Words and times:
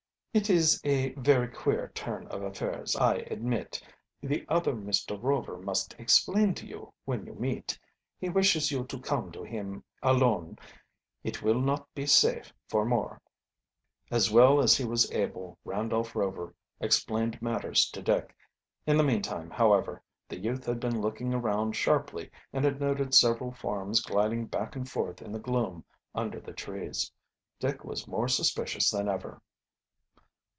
"It 0.33 0.49
is 0.49 0.79
a 0.85 1.09
very 1.15 1.49
queer 1.49 1.89
turn 1.93 2.25
of 2.27 2.41
affairs, 2.41 2.95
I 2.95 3.15
admit. 3.15 3.83
The 4.21 4.45
other 4.47 4.73
Mr. 4.73 5.21
Rover 5.21 5.57
must 5.57 5.93
explain 5.99 6.53
to 6.53 6.65
you 6.65 6.93
when 7.03 7.25
you 7.25 7.33
meet. 7.33 7.77
He 8.17 8.29
wishes 8.29 8.71
you 8.71 8.85
to 8.85 8.99
come 9.01 9.33
to 9.33 9.43
him 9.43 9.83
alone. 10.01 10.57
It 11.21 11.43
will 11.43 11.59
not 11.59 11.93
be 11.93 12.05
safe 12.05 12.53
for 12.69 12.85
more." 12.85 13.21
As 14.09 14.31
well 14.31 14.61
as 14.61 14.77
he 14.77 14.85
was 14.85 15.11
able 15.11 15.57
Randolph 15.65 16.15
Rover 16.15 16.55
explained 16.79 17.41
matters 17.41 17.89
to 17.89 18.01
Dick. 18.01 18.33
In 18.87 18.95
the 18.95 19.03
meantime, 19.03 19.49
however, 19.49 20.01
the 20.29 20.39
youth 20.39 20.65
had 20.65 20.79
been 20.79 21.01
looking 21.01 21.33
around 21.33 21.75
sharply 21.75 22.31
and 22.53 22.63
had 22.63 22.79
noted 22.79 23.13
several 23.13 23.51
forms 23.51 23.99
gliding 23.99 24.45
back 24.45 24.77
and 24.77 24.89
forth 24.89 25.21
in 25.21 25.33
the 25.33 25.39
gloom 25.39 25.83
under 26.15 26.39
the 26.39 26.53
trees. 26.53 27.11
Dick 27.59 27.83
was 27.83 28.07
more 28.07 28.29
suspicious 28.29 28.89
than 28.91 29.09
ever. 29.09 29.41